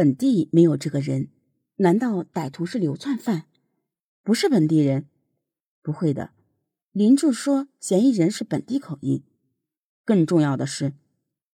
[0.00, 1.28] 本地没有这个人，
[1.76, 3.44] 难道歹徒是流窜犯？
[4.22, 5.04] 不是本地人？
[5.82, 6.30] 不会的。
[6.92, 9.22] 林柱说，嫌疑人是本地口音。
[10.06, 10.94] 更重要的是，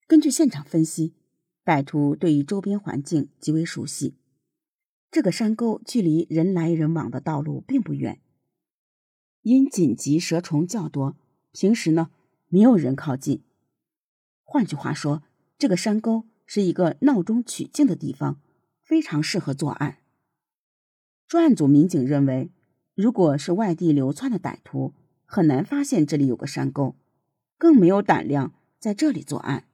[0.05, 1.16] 根据现场分析，
[1.66, 4.13] 歹徒对于周边环境极为熟悉。
[5.09, 8.21] 这个山沟距离人来人往的道路并不远，
[9.41, 11.18] 因紧急蛇虫较多，
[11.52, 12.12] 平时呢
[12.50, 13.41] 没有人靠近。
[14.43, 15.23] 换句话说，
[15.57, 18.39] 这个山沟是一个闹中取静的地方，
[18.82, 19.98] 非常适合作案。
[21.27, 22.52] 专案组民警认为，
[22.94, 24.94] 如果是外地流窜的歹徒，
[25.26, 26.95] 很难发现这里有个山沟，
[27.58, 29.68] 更没有胆量在这里作案。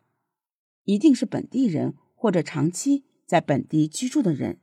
[0.85, 4.59] 一定是本地人或者长期在本地居住的人。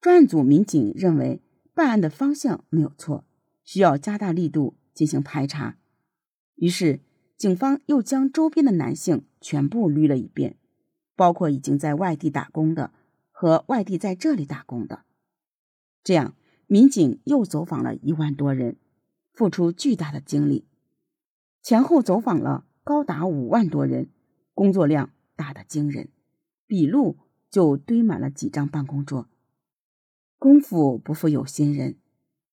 [0.00, 1.40] 专案组民警认为，
[1.72, 3.24] 办案的方向没有错，
[3.64, 5.78] 需要加大力度进行排查。
[6.56, 7.00] 于是。
[7.40, 10.58] 警方又将周边的男性全部捋了一遍，
[11.20, 12.94] 包括已经在外地打工的
[13.30, 15.04] 和外地在这里打工的。
[16.02, 16.34] 这样，
[16.66, 18.78] 民警又走访了一万多人，
[19.34, 20.64] 付出巨大的精力，
[21.60, 24.08] 前后走访了高达五万多人，
[24.54, 26.08] 工作量大得惊人，
[26.66, 27.18] 笔录
[27.50, 29.28] 就堆满了几张办公桌。
[30.38, 31.98] 功夫不负有心人，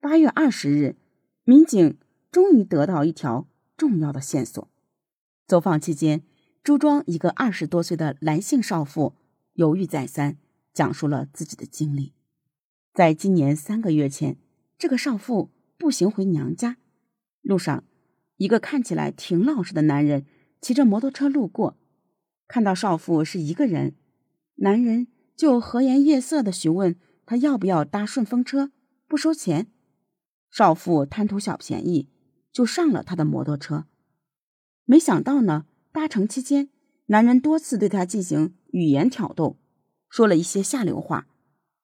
[0.01, 0.97] 八月二十日，
[1.45, 1.97] 民警
[2.29, 4.67] 终于得到一条重要的线索。
[5.45, 6.23] 走访期间，
[6.67, 9.15] 朱庄一个二十多岁的男性少妇
[9.53, 10.37] 犹豫再三，
[10.73, 12.11] 讲述了自己的经历。
[12.93, 14.37] 在今年三个月前，
[14.77, 16.75] 这个少妇步行回娘家，
[17.41, 17.85] 路上，
[18.35, 20.25] 一个看起来挺老实的男人
[20.59, 21.77] 骑着摩托车路过，
[22.49, 23.95] 看到少妇是一个人，
[24.55, 28.73] 男人就和颜悦色的询问他要不要搭顺风车，
[29.07, 29.71] 不收钱。
[30.51, 32.09] 少妇贪图小便宜，
[32.51, 33.85] 就上了他的摩托车。
[34.83, 35.65] 没想到呢，
[35.97, 36.69] 搭乘期间，
[37.07, 39.57] 男人多次对她进行语言挑逗，
[40.07, 41.27] 说了一些下流话。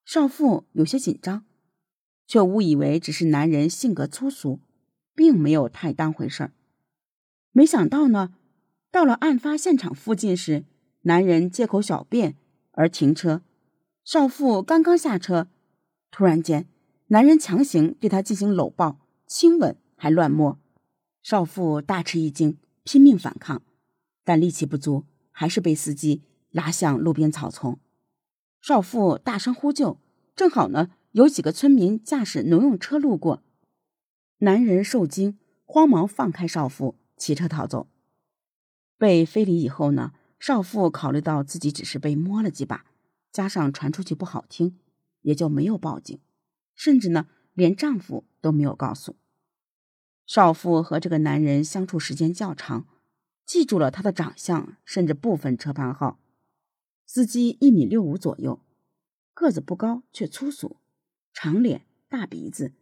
[0.06, 1.46] 少妇有些紧张，
[2.28, 4.60] 却误以为只是男人性格粗俗，
[5.16, 6.54] 并没有太当回事儿。
[7.54, 8.36] 没想到呢，
[8.92, 10.66] 到了案发现场附近时，
[11.02, 12.36] 男人借口小便
[12.74, 13.42] 而停车。
[14.06, 15.48] 少妇刚刚下车，
[16.12, 16.68] 突然间，
[17.08, 20.60] 男人强行对她进行搂抱、亲吻，还乱摸。
[21.24, 22.60] 少妇大吃一惊。
[22.86, 23.64] 拼命反抗，
[24.24, 27.80] 但力气不足，还是被司机拉向路边草丛。
[28.62, 30.00] 少妇大声呼救，
[30.36, 33.44] 正好呢，有几个村民驾驶农用车路过。
[34.38, 37.88] 男人受惊，慌忙放开少妇，骑车逃走。
[38.98, 42.86] 被非礼以后呢，少妇考虑到自己只是被摸了几把，
[43.32, 44.80] 加上传出去不好听，
[45.22, 46.20] 也就没有报警，
[46.74, 49.18] 甚至呢，连丈夫都没有告诉。
[50.26, 52.88] 少妇和这个男人相处时间较长，
[53.46, 56.20] 记住了他的长相，甚至部分车牌号。
[57.06, 58.62] 司机一米六五左右，
[59.34, 60.78] 个子不高却粗俗，
[61.34, 62.74] 长脸大鼻子，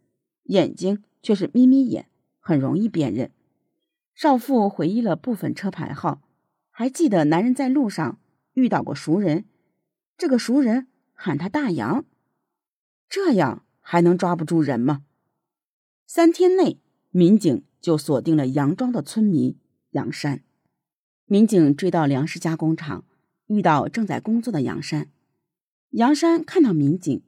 [0.44, 2.08] 眼睛却是眯眯眼，
[2.38, 3.30] 很容易辨认。
[4.14, 6.22] 少妇回忆了部分车牌号，
[6.70, 8.20] 还记得男人在路上
[8.54, 9.46] 遇到过熟人，
[10.16, 12.04] 这个熟人喊他大洋。
[13.08, 15.04] 这样还能抓不住人吗？
[16.06, 16.78] 三天内。
[17.14, 19.58] 民警就锁定了杨庄的村民
[19.90, 20.42] 杨山。
[21.32, 23.06] 民警追到粮食加工厂，
[23.46, 25.10] 遇到正在工作的杨山。
[25.92, 27.22] 杨山看到民警，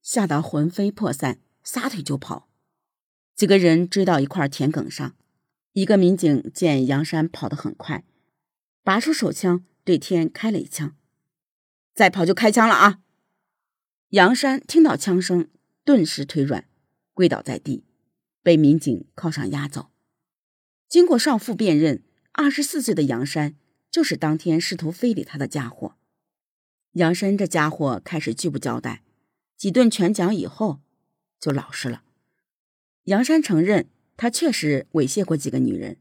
[0.00, 2.48] 吓得魂飞魄散，撒腿就跑。
[3.36, 5.14] 几个人追到一块田埂上，
[5.74, 8.02] 一个民警见杨山跑得很快，
[8.82, 10.96] 拔出手枪对天开了一枪
[11.94, 13.00] ：“再跑就开枪了啊！”
[14.08, 15.50] 杨山听到枪声，
[15.84, 16.64] 顿时腿软，
[17.12, 17.84] 跪倒在地。
[18.42, 19.90] 被民警铐上押走。
[20.88, 22.02] 经过少妇辨认，
[22.32, 23.56] 二十四岁的杨山
[23.90, 25.96] 就是当天试图非礼他的家伙。
[26.92, 29.02] 杨山这家伙开始拒不交代，
[29.56, 30.80] 几顿拳脚以后
[31.38, 32.02] 就老实了。
[33.04, 35.96] 杨山承认，他确实猥亵过几个女人。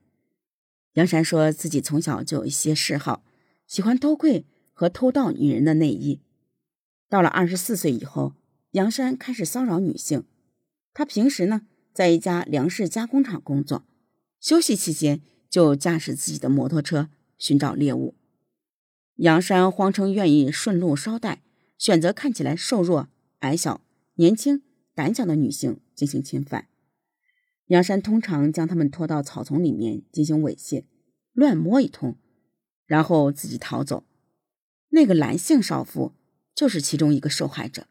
[0.93, 3.23] 杨山说自己从小就有一些嗜好，
[3.67, 6.19] 喜欢偷窥和偷盗女人的内衣。
[7.07, 8.33] 到了二十四岁以后，
[8.71, 10.23] 杨山开始骚扰女性。
[10.93, 11.67] 他平时呢？
[11.91, 13.83] 在一家粮食加工厂工作，
[14.39, 18.15] 休息期间就驾驶自己的摩托车寻找猎物。
[19.15, 21.41] 杨山谎称愿意顺路捎带，
[21.77, 23.09] 选择看起来瘦弱、
[23.39, 23.81] 矮小、
[24.15, 24.63] 年轻、
[24.93, 26.67] 胆小的女性进行侵犯。
[27.67, 30.85] 杨山通常将他们拖到草丛里面进行猥亵、
[31.33, 32.17] 乱摸一通，
[32.85, 34.05] 然后自己逃走。
[34.89, 36.13] 那个男性少妇
[36.55, 37.87] 就是其中一个受害者。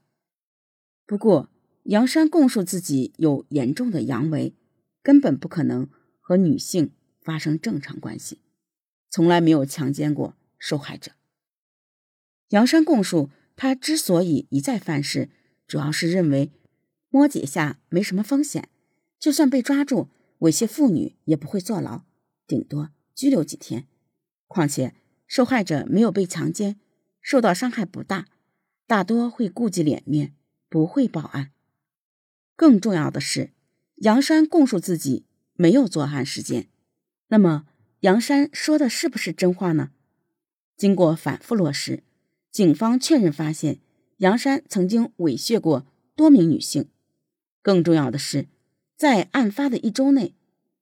[1.07, 1.49] 不过，
[1.85, 4.55] 杨山供述自己有严重的阳痿，
[5.03, 5.89] 根本不可能
[6.21, 6.91] 和女性
[7.29, 8.41] 发生正常关系，
[9.11, 11.13] 从来没有强奸过受害者。
[12.49, 15.29] 杨山供述，他之所以一再犯事，
[15.67, 16.51] 主要是认为
[17.11, 18.71] 摸几下没什么风险，
[19.19, 20.09] 就算被抓住
[20.39, 22.07] 猥亵妇女也不会坐牢，
[22.47, 23.87] 顶多拘留几天。
[24.47, 24.95] 况且
[25.27, 26.81] 受害者没有被强奸，
[27.21, 28.29] 受到伤害不大，
[28.87, 30.35] 大多会顾及脸面，
[30.71, 31.53] 不会报案。
[32.57, 33.51] 更重要的是，
[33.97, 36.71] 杨山供述自己没有作案时间。
[37.29, 37.67] 那么，
[38.01, 39.91] 杨山说的是不是真话呢？
[40.77, 42.03] 经过反复落实，
[42.51, 43.81] 警方确认发现
[44.19, 45.87] 杨山曾经猥亵过
[46.17, 46.89] 多名女性。
[47.61, 48.47] 更重要的是，
[48.97, 50.35] 在案发的一周内，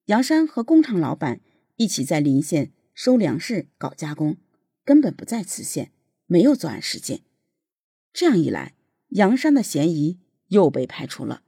[0.04, 1.40] 杨山和工厂老板
[1.76, 4.36] 一起在临县收粮食、搞加工，
[4.84, 5.90] 根本不在此县，
[6.26, 7.22] 没有作案时间。
[8.12, 8.74] 这样一来，
[9.08, 11.42] 杨山的嫌疑又被排除了。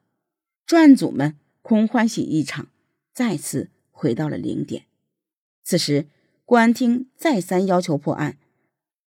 [0.67, 2.69] 专案组们空欢喜一场，
[3.15, 4.88] 再次回到了零点。
[5.69, 6.07] 此时。
[6.47, 8.39] 公安厅再三要求破案，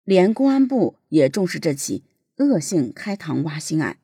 [0.03, 2.03] 连公安部也重视这起
[2.37, 3.97] 恶性开膛挖心案。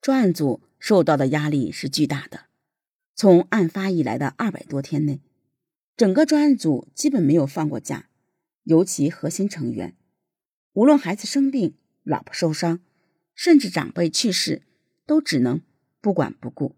[0.00, 2.42] 专案组受到的压力是巨大的。
[3.16, 5.20] 从案发以来的二百多天内，
[5.96, 8.08] 整个专案组基本没有放过假，
[8.62, 9.96] 尤其核心成员，
[10.74, 11.74] 无论孩子生病、
[12.04, 12.78] 老婆受伤，
[13.34, 14.62] 甚至长辈去世，
[15.04, 15.60] 都只能
[16.00, 16.76] 不管不顾，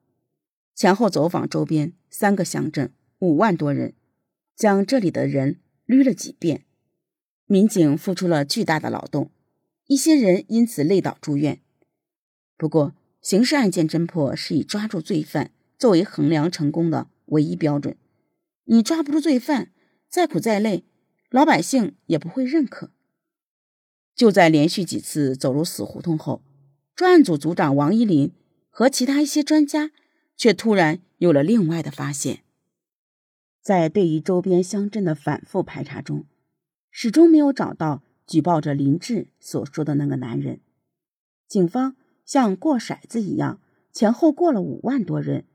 [0.74, 3.92] 前后走访周边三个乡镇，五万多人。
[4.56, 6.64] 将这里的人捋了几遍，
[7.46, 9.30] 民警付出了巨大的劳动，
[9.86, 11.60] 一些人因此累倒住院。
[12.56, 17.96] 不过，刑事案件侦破是以抓住罪犯作为衡量成功的唯一标准。
[18.64, 19.72] 你抓不住罪犯，
[20.08, 20.84] 再苦再累，
[21.30, 22.90] 老百姓也不会认可。
[24.14, 26.42] 就在连续几次走入死胡同后，
[26.94, 28.30] 专案组组长王一林
[28.70, 29.90] 和其他一些专家
[30.36, 32.44] 却突然有了另外的发现。
[33.64, 36.26] 在对于周边乡镇的反复排查中，
[36.90, 40.60] 始终没有找到举报者林志所说的那个男人。
[41.48, 41.96] 警方
[42.26, 45.46] 像过骰子一样，前后过了五万多人，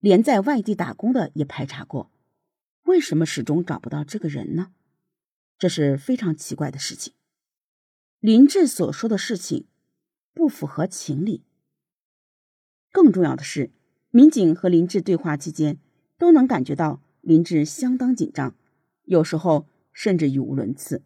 [0.00, 2.10] 连在外地打工的也排查过，
[2.84, 4.72] 为什么始终找不到这个人呢？
[5.58, 7.12] 这是非常奇怪的事情。
[8.20, 9.66] 林志所说的事情
[10.32, 11.44] 不符合情理。
[12.90, 13.70] 更重要的是，
[14.08, 15.76] 民警和林志对话期间
[16.16, 17.03] 都能感觉到。
[17.24, 18.54] 林志相当紧张，
[19.04, 21.02] 有时候甚至语无伦次。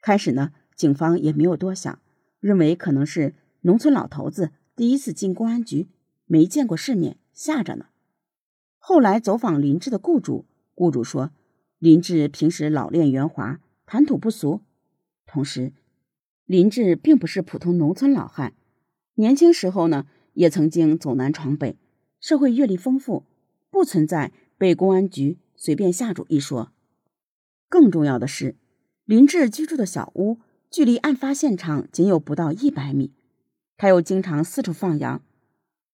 [0.00, 2.00] 开始呢，警方也没有多想，
[2.38, 5.88] 认为可能是农村老头子第一次进公安局，
[6.26, 7.86] 没见过世面，吓着呢。
[8.78, 10.46] 后来走访林志的雇主，
[10.76, 11.32] 雇主说
[11.80, 14.60] 林志平时老练圆滑，谈吐不俗。
[15.26, 15.72] 同时，
[16.44, 18.54] 林志并不是普通农村老汉，
[19.14, 21.76] 年轻时候呢，也曾经走南闯北，
[22.20, 23.24] 社会阅历丰富，
[23.72, 24.32] 不存在。
[24.58, 26.72] 被公安局随便下注一说。
[27.68, 28.56] 更重要的是，
[29.04, 30.38] 林志居住的小屋
[30.70, 33.12] 距离案发现场仅有不到一百米，
[33.76, 35.22] 他又经常四处放羊。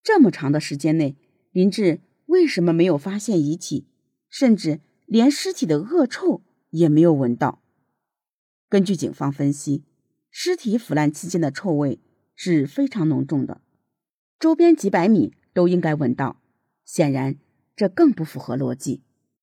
[0.03, 1.15] 这么长的时间内，
[1.51, 3.87] 林志为什么没有发现遗体，
[4.29, 7.61] 甚至连尸体的恶臭也没有闻到？
[8.69, 9.83] 根据警方分析，
[10.29, 11.99] 尸体腐烂期间的臭味
[12.35, 13.61] 是非常浓重的，
[14.39, 16.41] 周边几百米都应该闻到。
[16.85, 17.37] 显然。
[17.75, 19.03] 这更不符合逻辑。